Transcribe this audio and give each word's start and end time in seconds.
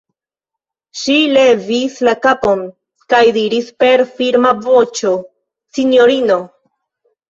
Ŝi 1.01 1.17
levis 1.33 1.99
la 2.09 2.15
kapon 2.25 2.65
kaj 3.15 3.23
diris 3.39 3.71
per 3.85 4.07
firma 4.19 4.57
voĉo:-- 4.67 5.17
Sinjorino! 5.81 6.45